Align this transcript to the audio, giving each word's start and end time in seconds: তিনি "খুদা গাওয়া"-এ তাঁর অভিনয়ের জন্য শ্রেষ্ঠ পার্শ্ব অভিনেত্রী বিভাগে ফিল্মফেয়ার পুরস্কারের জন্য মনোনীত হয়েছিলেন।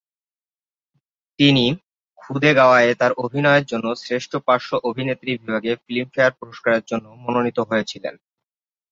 তিনি 1.39 1.65
"খুদা 2.19 2.51
গাওয়া"-এ 2.57 2.91
তাঁর 2.99 3.13
অভিনয়ের 3.23 3.65
জন্য 3.65 3.87
শ্রেষ্ঠ 4.01 4.31
পার্শ্ব 4.47 4.71
অভিনেত্রী 4.89 5.31
বিভাগে 5.35 5.71
ফিল্মফেয়ার 5.83 6.37
পুরস্কারের 6.39 6.83
জন্য 6.85 7.05
মনোনীত 7.23 7.57
হয়েছিলেন। 7.69 8.15